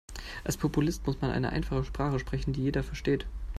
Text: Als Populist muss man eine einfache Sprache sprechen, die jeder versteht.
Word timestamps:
Als 0.43 0.57
Populist 0.57 1.05
muss 1.05 1.21
man 1.21 1.29
eine 1.29 1.51
einfache 1.51 1.83
Sprache 1.83 2.17
sprechen, 2.17 2.53
die 2.53 2.63
jeder 2.63 2.81
versteht. 2.81 3.27